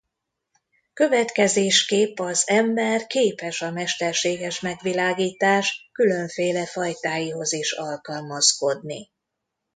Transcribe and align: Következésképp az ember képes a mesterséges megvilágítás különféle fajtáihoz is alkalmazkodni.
Következésképp 0.93 2.19
az 2.19 2.43
ember 2.49 3.07
képes 3.07 3.61
a 3.61 3.71
mesterséges 3.71 4.59
megvilágítás 4.59 5.89
különféle 5.91 6.65
fajtáihoz 6.65 7.53
is 7.53 7.71
alkalmazkodni. 7.71 9.09